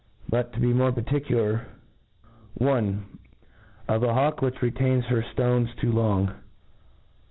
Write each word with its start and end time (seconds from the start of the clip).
^— 0.29 0.31
^But, 0.31 0.51
to 0.53 0.59
be 0.59 0.73
more 0.73 0.91
particular 0.91 1.67
j• 2.57 2.65
I. 3.87 3.93
Of 3.93 4.01
a 4.01 4.11
Hawk 4.15 4.41
which 4.41 4.59
retains 4.59 5.05
her 5.05 5.21
Stones 5.21 5.69
too 5.79 5.91
long. 5.91 6.33